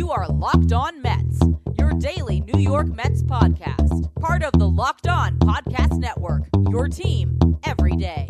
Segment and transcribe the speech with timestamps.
[0.00, 1.40] You are Locked On Mets,
[1.78, 4.10] your daily New York Mets podcast.
[4.14, 8.26] Part of the Locked On Podcast Network, your team every day.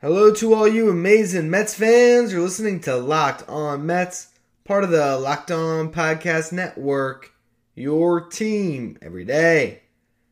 [0.00, 2.32] Hello to all you amazing Mets fans.
[2.32, 4.30] You're listening to Locked On Mets,
[4.64, 7.32] part of the Locked On Podcast Network,
[7.76, 9.82] your team every day.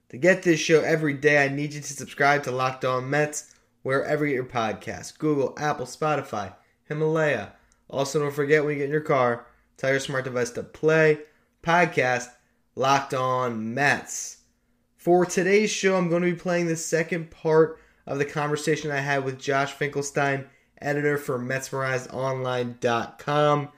[0.08, 3.52] To get this show every day, I need you to subscribe to Locked On Mets
[3.82, 6.54] wherever you get your podcasts Google, Apple, Spotify,
[6.84, 7.52] Himalaya.
[7.88, 9.46] Also, don't forget when you get in your car,
[9.76, 11.18] tell your smart device to play
[11.62, 12.28] podcast
[12.74, 14.38] Locked On Mets.
[14.96, 18.98] For today's show, I'm going to be playing the second part of the conversation I
[18.98, 20.46] had with Josh Finkelstein,
[20.80, 23.68] editor for MetsMerizedOnline.com.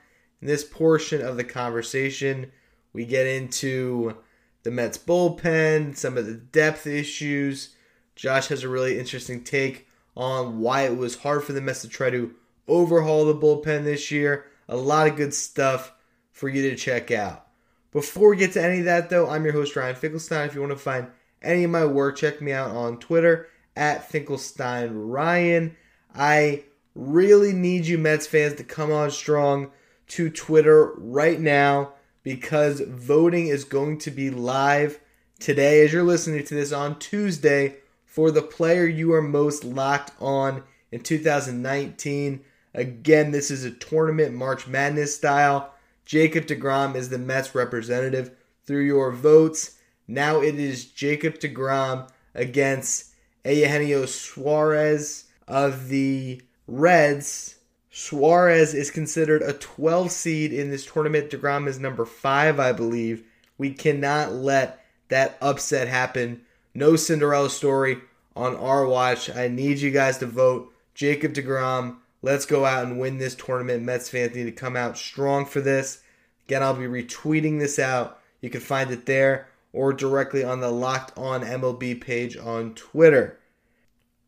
[0.41, 2.53] In this portion of the conversation,
[2.93, 4.17] we get into
[4.63, 7.75] the Mets bullpen, some of the depth issues.
[8.15, 11.89] Josh has a really interesting take on why it was hard for the Mets to
[11.89, 12.35] try to
[12.69, 14.47] overhaul the bullpen this year.
[14.69, 15.93] A lot of good stuff
[16.33, 17.47] for you to check out.
[17.93, 20.49] Before we get to any of that, though, I'm your host, Ryan Finkelstein.
[20.49, 21.09] If you want to find
[21.43, 25.77] any of my work, check me out on Twitter at Finkelstein Ryan.
[26.15, 29.71] I really need you, Mets fans, to come on strong
[30.09, 35.01] to Twitter right now because voting is going to be live
[35.39, 37.77] today as you're listening to this on Tuesday
[38.15, 40.63] for the player you are most locked on
[40.93, 42.45] in 2019.
[42.73, 45.75] Again, this is a tournament March Madness style.
[46.05, 48.31] Jacob DeGrom is the Mets representative
[48.65, 49.79] through your votes.
[50.07, 57.57] Now it is Jacob DeGrom against Eugenio Suarez of the Reds
[57.91, 61.31] Suarez is considered a 12 seed in this tournament.
[61.31, 63.25] DeGrom is number five, I believe.
[63.57, 66.44] We cannot let that upset happen.
[66.75, 67.99] No Cinderella story
[68.35, 69.31] on our watch.
[69.31, 70.73] I need you guys to vote.
[70.95, 73.85] Jacob DeGrom, let's go out and win this tournament.
[73.85, 76.03] Mets fans need to come out strong for this.
[76.47, 78.19] Again, I'll be retweeting this out.
[78.41, 83.39] You can find it there or directly on the Locked On MLB page on Twitter.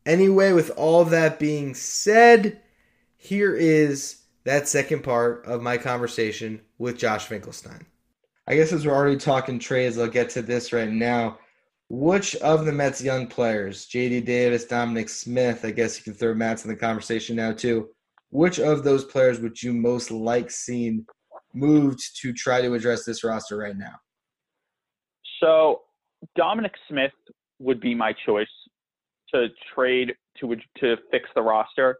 [0.04, 2.60] Anyway, with all that being said,
[3.16, 7.86] here is that second part of my conversation with Josh Finkelstein.
[8.46, 11.38] I guess as we're already talking trades, I'll get to this right now.
[11.88, 16.34] Which of the Mets young players, JD Davis, Dominic Smith, I guess you can throw
[16.34, 17.88] Matz in the conversation now too.
[18.30, 21.06] Which of those players would you most like seeing
[21.54, 23.94] moved to try to address this roster right now?
[25.40, 25.82] So
[26.34, 27.12] Dominic Smith
[27.60, 28.48] would be my choice
[29.32, 31.98] to trade to to fix the roster.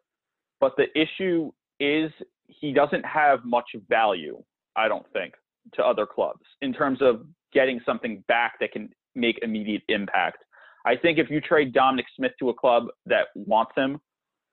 [0.60, 2.10] But the issue is
[2.48, 4.42] he doesn't have much value,
[4.74, 5.34] I don't think,
[5.74, 10.38] to other clubs in terms of getting something back that can make immediate impact.
[10.86, 13.98] I think if you trade Dominic Smith to a club that wants him,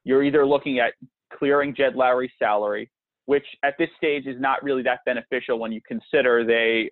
[0.03, 0.93] you're either looking at
[1.37, 2.89] clearing Jed Lowrie's salary,
[3.25, 6.89] which at this stage is not really that beneficial when you consider they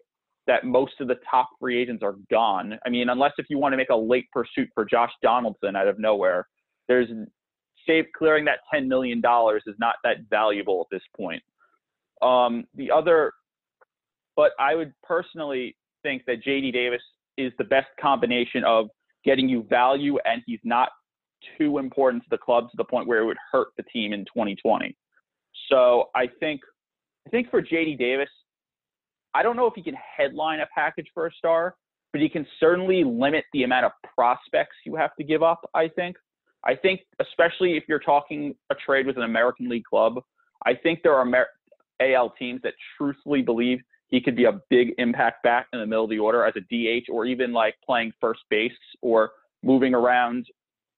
[0.48, 2.78] that most of the top free agents are gone.
[2.86, 5.88] I mean, unless if you want to make a late pursuit for Josh Donaldson out
[5.88, 6.48] of nowhere,
[6.88, 7.09] there's
[7.88, 11.42] save clearing that $10 million is not that valuable at this point.
[12.22, 13.34] Um, the other,
[14.36, 17.02] but I would personally think that JD Davis
[17.46, 18.88] is the best combination of
[19.24, 20.90] getting you value and he's not
[21.57, 24.22] too important to the club to the point where it would hurt the team in
[24.25, 24.96] 2020.
[25.69, 26.62] So I think,
[27.28, 28.29] I think for JD Davis,
[29.34, 31.75] I don't know if he can headline a package for a star,
[32.12, 35.88] but he can certainly limit the amount of prospects you have to give up, I
[35.88, 36.18] think.
[36.66, 40.22] I think, especially if you're talking a trade with an American League club,
[40.66, 41.47] I think there are Amer-
[42.02, 43.79] AL teams that truthfully believe
[44.12, 46.60] he could be a big impact back in the middle of the order as a
[46.60, 49.32] DH or even like playing first base or
[49.64, 50.46] moving around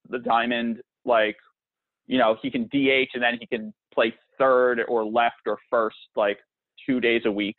[0.09, 0.81] the diamond.
[1.05, 1.37] Like,
[2.07, 5.95] you know, he can DH and then he can play third or left or first
[6.15, 6.39] like
[6.87, 7.55] two days a week.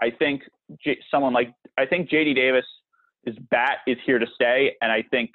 [0.00, 0.42] I think
[0.82, 2.64] J- someone like, I think JD Davis,
[3.26, 4.76] his bat is here to stay.
[4.80, 5.30] And I think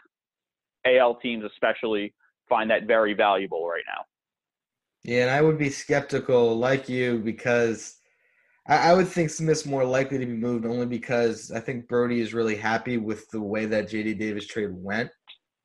[0.86, 2.14] AL teams especially
[2.48, 4.06] find that very valuable right now.
[5.04, 7.98] Yeah, and I would be skeptical like you because
[8.68, 12.22] I, I would think Smith's more likely to be moved only because I think Brodie
[12.22, 15.10] is really happy with the way that JD Davis trade went.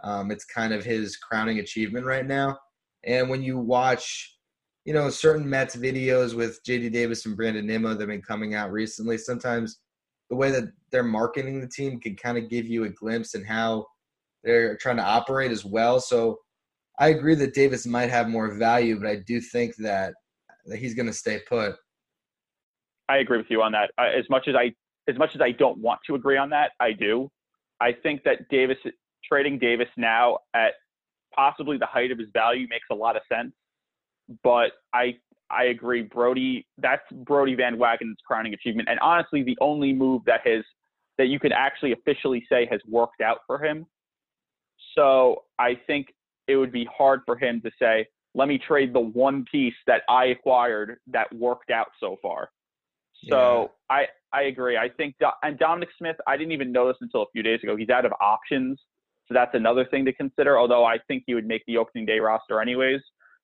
[0.04, 2.58] Um, it's kind of his crowning achievement right now.
[3.04, 4.36] And when you watch,
[4.84, 8.54] you know, certain Mets videos with JD Davis and Brandon Nimmo that have been coming
[8.54, 9.78] out recently, sometimes
[10.30, 13.44] the way that they're marketing the team can kind of give you a glimpse in
[13.44, 13.86] how
[14.42, 16.00] they're trying to operate as well.
[16.00, 16.38] So
[16.98, 20.14] I agree that Davis might have more value, but I do think that,
[20.66, 21.74] that he's going to stay put.
[23.08, 23.90] I agree with you on that.
[23.98, 24.72] Uh, as much as I
[25.08, 27.30] as much as I don't want to agree on that, I do.
[27.80, 28.78] I think that Davis
[29.24, 30.74] trading Davis now at
[31.34, 33.52] possibly the height of his value makes a lot of sense.
[34.42, 35.16] But I
[35.50, 36.66] I agree, Brodie.
[36.78, 40.64] That's Brodie Van Wagenen's crowning achievement, and honestly, the only move that has
[41.18, 43.86] that you can actually officially say has worked out for him.
[44.96, 46.06] So I think
[46.48, 50.02] it would be hard for him to say, "Let me trade the one piece that
[50.08, 52.50] I acquired that worked out so far."
[53.28, 53.96] So yeah.
[53.96, 54.76] I I agree.
[54.76, 57.76] I think and Dominic Smith, I didn't even know this until a few days ago.
[57.76, 58.80] He's out of options,
[59.26, 60.58] so that's another thing to consider.
[60.58, 63.00] Although I think he would make the opening day roster anyways.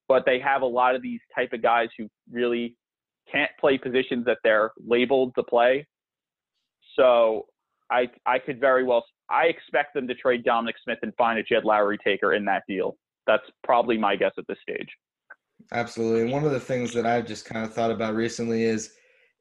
[0.09, 2.75] But they have a lot of these type of guys who really
[3.31, 5.87] can't play positions that they're labeled to play.
[6.97, 7.47] So
[7.91, 11.43] I I could very well I expect them to trade Dominic Smith and find a
[11.43, 12.97] Jed Lowrie taker in that deal.
[13.27, 14.89] That's probably my guess at this stage.
[15.73, 16.23] Absolutely.
[16.23, 18.95] And one of the things that I've just kind of thought about recently is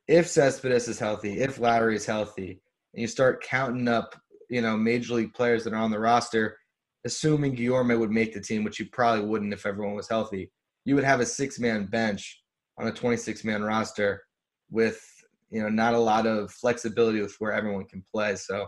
[0.08, 2.62] if Cespedes is healthy, if Lowrie is healthy,
[2.94, 4.16] and you start counting up,
[4.50, 6.58] you know, major league players that are on the roster,
[7.06, 10.52] assuming Guillorme would make the team, which you probably wouldn't if everyone was healthy,
[10.86, 12.42] you would have a six man bench
[12.78, 14.24] on a 26 man roster
[14.70, 15.02] with,
[15.50, 18.36] you know, not a lot of flexibility with where everyone can play.
[18.36, 18.68] So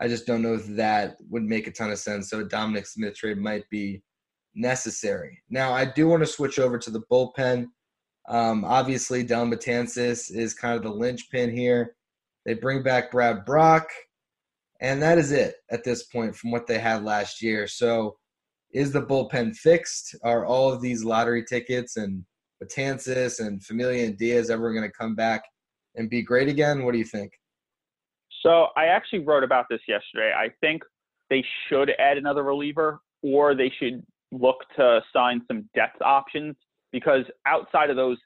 [0.00, 2.30] I just don't know if that would make a ton of sense.
[2.30, 4.02] So a Dominic Smith trade might be
[4.54, 5.42] necessary.
[5.50, 7.66] Now, I do want to switch over to the bullpen.
[8.28, 11.96] Um, obviously, Dellin Betances is kind of the linchpin here.
[12.44, 13.88] They bring back Brad Brach,
[14.80, 17.66] and that is it at this point from what they had last year.
[17.66, 18.18] So,
[18.70, 20.14] is the bullpen fixed?
[20.22, 22.24] Are all of these lottery tickets and
[22.62, 25.42] Betances and Familia and Diaz ever going to come back
[25.94, 26.84] and be great again?
[26.84, 27.32] What do you think?
[28.42, 30.32] So, I actually wrote about this yesterday.
[30.36, 30.82] I think
[31.30, 36.54] they should add another reliever, or they should look to sign some depth options
[36.92, 38.18] because outside of those,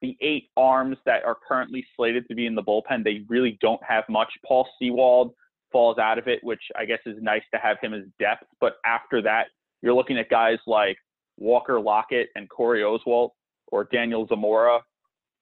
[0.00, 3.82] the eight arms that are currently slated to be in the bullpen, they really don't
[3.86, 4.28] have much.
[4.46, 5.32] Paul Sewald
[5.72, 8.44] falls out of it, which I guess is nice to have him as depth.
[8.60, 9.46] But after that,
[9.82, 10.96] you're looking at guys like
[11.36, 13.30] Walker Lockett and Corey Oswalt
[13.68, 14.80] or Daniel Zamora.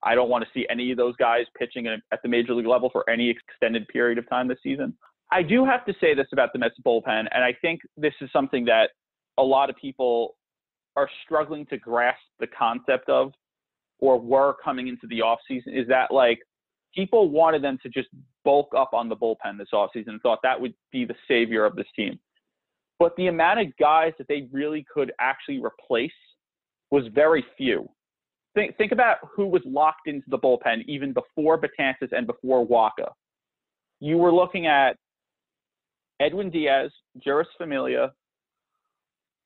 [0.03, 2.89] I don't want to see any of those guys pitching at the major league level
[2.91, 4.95] for any extended period of time this season.
[5.31, 8.29] I do have to say this about the Mets bullpen, and I think this is
[8.31, 8.91] something that
[9.37, 10.35] a lot of people
[10.97, 13.31] are struggling to grasp the concept of
[13.99, 16.39] or were coming into the offseason is that like
[16.93, 18.09] people wanted them to just
[18.43, 21.75] bulk up on the bullpen this offseason and thought that would be the savior of
[21.75, 22.19] this team.
[22.99, 26.11] But the amount of guys that they really could actually replace
[26.89, 27.87] was very few.
[28.55, 33.11] Think, think about who was locked into the bullpen even before Betances and before Wacha.
[33.99, 34.95] You were looking at
[36.19, 36.91] Edwin Diaz,
[37.23, 38.13] Jeurys Familia,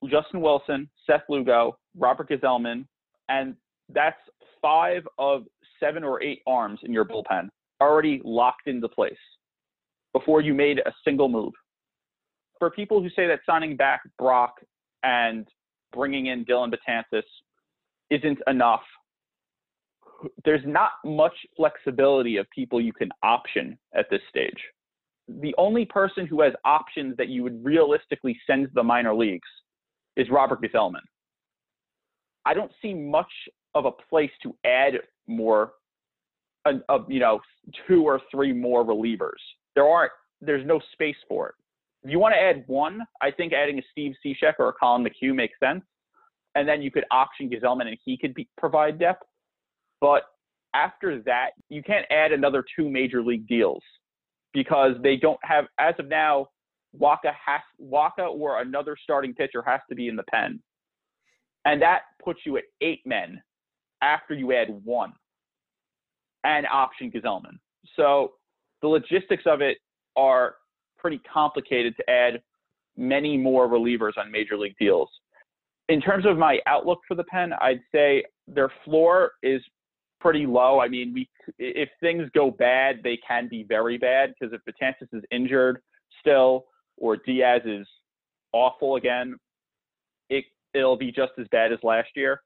[0.10, 2.86] Justin Wilson, Seth Lugo, Robert Gsellman,
[3.30, 3.56] and
[3.90, 4.18] that's
[4.62, 5.44] five of
[5.80, 7.50] seven or eight arms in your bullpen
[7.82, 9.14] already locked into place
[10.14, 11.54] before you made a single move.
[12.60, 14.54] For people who say that signing back Brach
[15.04, 15.48] and
[15.94, 17.24] bringing in Dellin Betances
[18.12, 18.84] isn't enough,
[20.46, 24.60] there's not much flexibility of people you can option at this stage.
[25.28, 29.48] The only person who has options that you would realistically send to the minor leagues
[30.18, 31.02] is Robert Gsellman.
[32.46, 33.32] I don't see much
[33.76, 34.94] of a place to add
[35.28, 35.74] more,
[36.66, 37.40] of you know,
[37.88, 39.40] two or three more relievers.
[39.76, 40.12] There aren't.
[40.42, 41.56] There's no space for it.
[42.04, 45.06] If you want to add one, I think adding a Steve Cishek or a Collin
[45.06, 45.84] McHugh makes sense,
[46.56, 49.24] and then you could option Gsellman and he could be, provide depth.
[50.00, 50.24] But
[50.74, 53.84] after that, you can't add another two major league deals
[54.52, 56.48] because they don't have, as of now,
[57.00, 60.60] Wacha has Wacha or another starting pitcher has to be in the pen,
[61.66, 63.42] and that puts you at eight men
[64.02, 65.14] after you add one
[66.44, 67.60] and option Gsellman.
[67.96, 68.34] So
[68.82, 69.78] the logistics of it
[70.16, 70.56] are
[70.98, 72.42] pretty complicated to add
[72.98, 75.10] many more relievers on major league deals.
[75.90, 79.62] In terms of my outlook for the pen, I'd say their floor is
[80.20, 80.80] pretty low.
[80.80, 85.08] I mean, we if things go bad, they can be very bad because if Betances
[85.14, 85.82] is injured
[86.20, 86.66] still,
[87.02, 87.88] or Diaz is
[88.54, 89.36] awful again,
[90.30, 92.42] it it'll be just as bad as last year.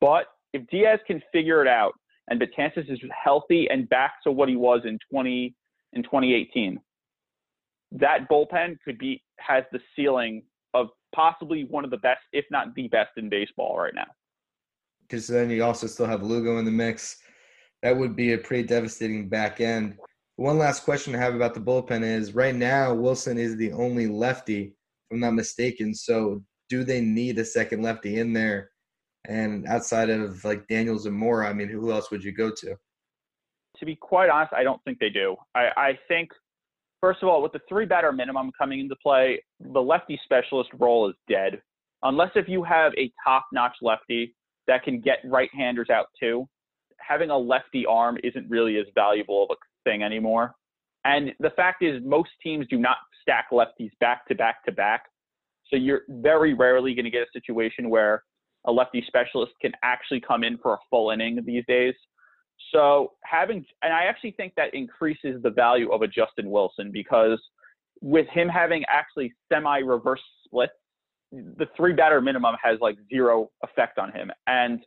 [0.00, 1.92] But if Diaz can figure it out
[2.28, 5.54] and Betances is healthy and back to what he was in 20
[5.92, 6.80] in 2018,
[7.92, 10.42] that bullpen could be has the ceiling
[10.74, 14.06] of possibly one of the best, if not the best in baseball right now.
[15.02, 17.18] Because then you also still have Lugo in the mix.
[17.82, 19.98] That would be a pretty devastating back end.
[20.42, 24.08] One last question I have about the bullpen is right now Wilson is the only
[24.08, 25.94] lefty, if I'm not mistaken.
[25.94, 28.72] So do they need a second lefty in there?
[29.28, 32.74] And outside of like Daniel Zamora, I mean, who else would you go to?
[33.76, 35.36] To be quite honest, I don't think they do.
[35.54, 36.30] I, I think,
[37.00, 41.08] first of all, with the three batter minimum coming into play, the lefty specialist role
[41.08, 41.62] is dead.
[42.02, 44.34] unless if you have a top-notch lefty
[44.66, 46.48] that can get right-handers out too,
[46.98, 50.54] having a lefty arm isn't really as valuable of a thing anymore.
[51.04, 55.04] And the fact is, most teams do not stack lefties back to back to back.
[55.68, 58.22] So you're very rarely going to get a situation where
[58.66, 61.94] a lefty specialist can actually come in for a full inning these days.
[62.72, 67.40] So having, and I actually think that increases the value of a Justin Wilson because
[68.00, 70.70] with him having actually semi reverse split,
[71.32, 74.30] the three batter minimum has like zero effect on him.
[74.46, 74.80] And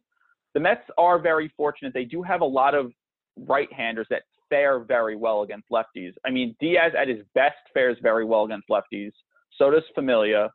[0.53, 1.93] the Mets are very fortunate.
[1.93, 2.91] They do have a lot of
[3.37, 6.13] right handers that fare very well against lefties.
[6.25, 9.11] I mean, Diaz at his best fares very well against lefties.
[9.57, 10.51] So does Familia.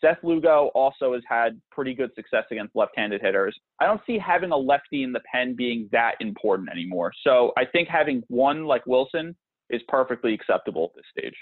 [0.00, 3.54] Seth Lugo also has had pretty good success against left-handed hitters.
[3.80, 7.12] I don't see having a lefty in the pen being that important anymore.
[7.22, 9.36] So I think having one like Wilson
[9.68, 11.36] is perfectly acceptable at this stage.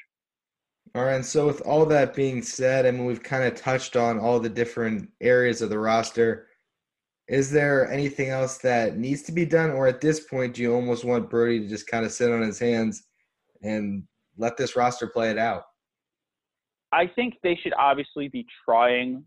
[0.95, 1.25] All right.
[1.25, 4.49] So with all that being said, I mean, we've kind of touched on all the
[4.49, 6.48] different areas of the roster.
[7.29, 10.73] Is there anything else that needs to be done, or at this point, do you
[10.73, 13.03] almost want Brodie to just kind of sit on his hands
[13.63, 14.05] and
[14.39, 15.65] let this roster play it out?
[16.91, 19.25] I think they should obviously be trying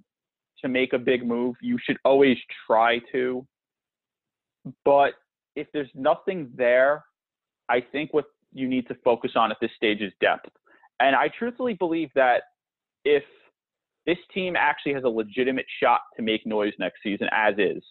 [0.63, 1.55] to make a big move.
[1.61, 3.45] You should always try to.
[4.83, 5.13] But
[5.55, 7.03] if there's nothing there,
[7.69, 10.49] I think what you need to focus on at this stage is depth.
[10.99, 12.43] And I truthfully believe that
[13.05, 13.23] if
[14.05, 17.83] this team actually has a legitimate shot to make noise next season, as is,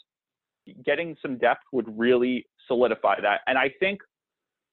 [0.85, 3.41] getting some depth would really solidify that.
[3.47, 4.01] And I think,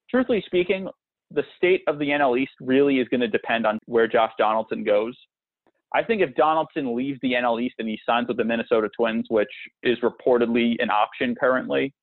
[0.09, 0.87] truthfully speaking,
[1.31, 4.83] the state of the NL East really is going to depend on where Josh Donaldson
[4.83, 5.15] goes.
[5.93, 9.25] I think if Donaldson leaves the NL East and he signs with the Minnesota Twins,
[9.29, 9.47] which
[9.83, 11.93] is reportedly an option currently,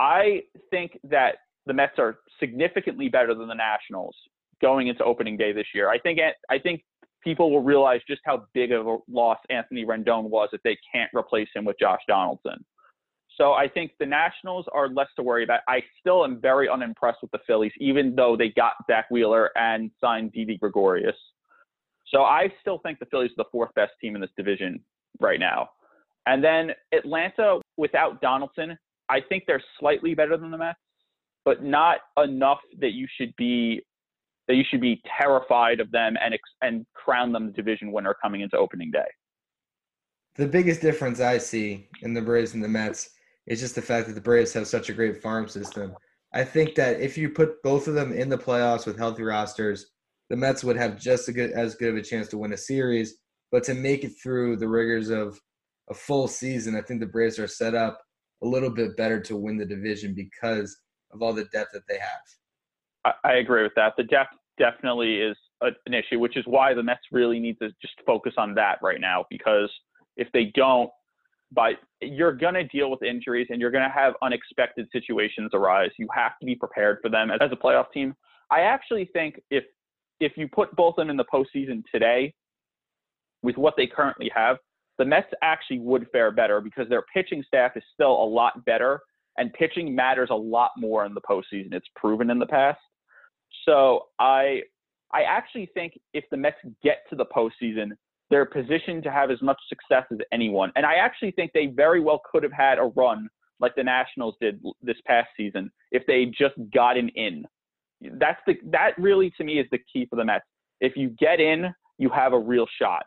[0.00, 1.36] I think that
[1.66, 4.16] the Mets are significantly better than the Nationals
[4.60, 5.88] going into opening day this year.
[5.88, 6.18] I think
[6.50, 6.82] I think
[7.22, 11.10] people will realize just how big of a loss Anthony Rendon was if they can't
[11.14, 12.64] replace him with Josh Donaldson.
[13.36, 15.60] So I think the Nationals are less to worry about.
[15.66, 19.90] I still am very unimpressed with the Phillies, even though they got Zack Wheeler and
[20.00, 21.16] signed Didi Gregorius.
[22.08, 24.80] So I still think the Phillies are the fourth best team in this division
[25.18, 25.70] right now.
[26.26, 28.76] And then Atlanta, without Donaldson,
[29.08, 30.78] I think they're slightly better than the Mets,
[31.44, 33.82] but not enough that you should be
[34.48, 38.40] that you should be terrified of them and and crown them the division winner coming
[38.40, 39.08] into opening day.
[40.36, 43.10] The biggest difference I see in the Braves and the Mets
[43.46, 45.94] is just the fact that the Braves have such a great farm system.
[46.32, 49.90] I think that if you put both of them in the playoffs with healthy rosters,
[50.30, 53.16] the Mets would have just good, as good of a chance to win a series.
[53.50, 55.38] But to make it through the rigors of
[55.90, 58.00] a full season, I think the Braves are set up
[58.42, 60.74] a little bit better to win the division because
[61.12, 62.22] of all the depth that they have.
[63.04, 63.94] I, I agree with that.
[63.96, 67.68] The depth definitely is a, an issue, which is why the Mets really need to
[67.80, 69.24] just focus on that right now.
[69.30, 69.70] Because
[70.16, 70.90] if they don't,
[71.54, 75.90] but you're going to deal with injuries and you're going to have unexpected situations arise.
[75.98, 78.14] You have to be prepared for them as a playoff team.
[78.50, 79.64] I actually think if
[80.20, 82.32] if you put both of them in the postseason today,
[83.42, 84.56] with what they currently have,
[84.98, 89.00] the Mets actually would fare better because their pitching staff is still a lot better,
[89.36, 91.72] and pitching matters a lot more in the postseason.
[91.72, 92.78] It's proven in the past.
[93.64, 94.62] So I
[95.12, 97.90] I actually think if the Mets get to the postseason,
[98.30, 100.72] they're positioned to have as much success as anyone.
[100.74, 103.28] And I actually think they very well could have had a run
[103.60, 107.44] like the Nationals did this past season if they just gotten in.
[108.00, 110.44] That's the that really to me is the key for the Mets.
[110.80, 113.04] If you get in, you have a real shot.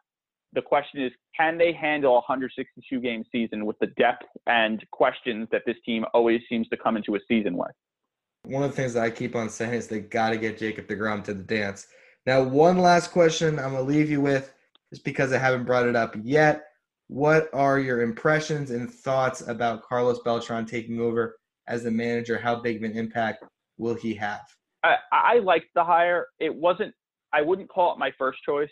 [0.53, 5.49] The question is, can they handle a 162 game season with the depth and questions
[5.51, 7.71] that this team always seems to come into a season with?
[8.47, 10.87] One of the things that I keep on saying is they got to get Jacob
[10.87, 11.87] DeGrom to the dance.
[12.25, 14.53] Now, one last question I'm going to leave you with
[14.91, 16.65] just because I haven't brought it up yet.
[17.07, 21.37] What are your impressions and thoughts about Carlos Beltran taking over
[21.67, 22.37] as the manager?
[22.37, 23.43] How big of an impact
[23.77, 24.41] will he have?
[24.83, 26.27] I, I liked the hire.
[26.39, 26.93] It wasn't.
[27.33, 28.69] I wouldn't call it my first choice.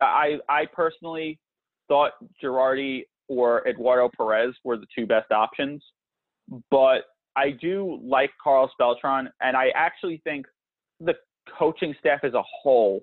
[0.00, 1.38] I I personally
[1.88, 2.12] thought
[2.42, 5.82] Girardi or Eduardo Perez were the two best options,
[6.70, 7.02] but
[7.36, 10.46] I do like Carlos Beltran, and I actually think
[11.00, 11.14] the
[11.58, 13.02] coaching staff as a whole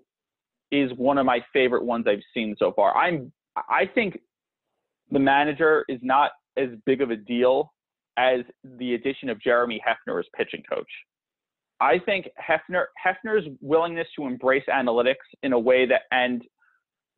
[0.71, 2.95] is one of my favorite ones I've seen so far.
[2.97, 3.31] I'm
[3.69, 4.19] I think
[5.11, 7.71] the manager is not as big of a deal
[8.17, 8.39] as
[8.77, 10.89] the addition of Jeremy Hefner as pitching coach.
[11.79, 16.41] I think Hefner Hefner's willingness to embrace analytics in a way that and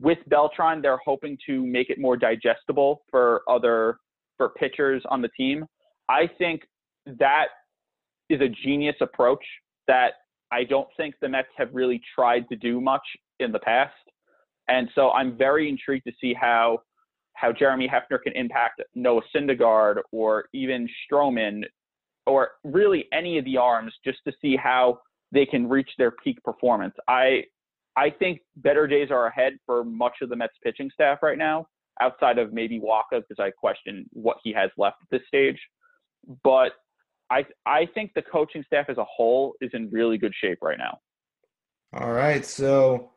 [0.02, 3.98] with Beltran they're hoping to make it more digestible for other
[4.38, 5.66] for pitchers on the team.
[6.10, 6.64] I think
[7.06, 7.48] that
[8.30, 9.44] is a genius approach
[9.88, 10.14] that
[10.52, 13.06] I don't think the Mets have really tried to do much
[13.40, 13.94] in the past.
[14.68, 16.80] And so I'm very intrigued to see how
[17.34, 21.64] how Jeremy Hefner can impact Noah Syndergaard or even Stroman
[22.26, 25.00] or really any of the arms just to see how
[25.34, 26.96] they can reach their peak performance.
[27.08, 27.44] I
[27.98, 31.68] I think better days are ahead for much of the Mets pitching staff right now,
[32.02, 35.60] outside of maybe Wacha because I question what he has left at this stage.
[36.44, 36.72] But
[37.30, 40.78] I I think the coaching staff as a whole is in really good shape right
[40.78, 41.00] now.
[41.94, 43.12] All right, so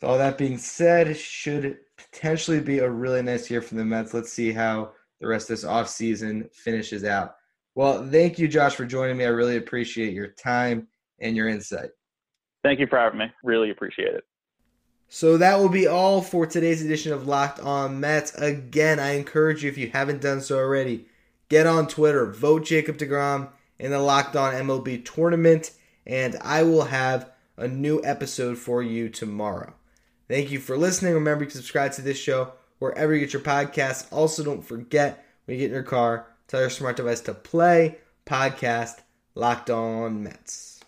[0.00, 4.14] with all that being said, should potentially be a really nice year for the Mets.
[4.14, 7.36] Let's see how the rest of this offseason finishes out.
[7.74, 9.24] Well, thank you, Josh, for joining me.
[9.24, 10.88] I really appreciate your time
[11.20, 11.90] and your insight.
[12.62, 13.26] Thank you for having me.
[13.42, 14.24] Really appreciate it.
[15.08, 18.34] So that will be all for today's edition of Locked On Mets.
[18.34, 21.06] Again, I encourage you, if you haven't done so already,
[21.50, 25.72] get on Twitter, vote Jacob DeGrom in the Locked On MLB tournament,
[26.06, 29.74] and I will have a new episode for you tomorrow.
[30.28, 31.12] Thank you for listening.
[31.12, 34.10] Remember to subscribe to this show wherever you get your podcasts.
[34.10, 37.98] Also, don't forget when you get in your car, tell your smart device to play
[38.24, 39.00] podcast
[39.34, 40.79] Locked On Mets.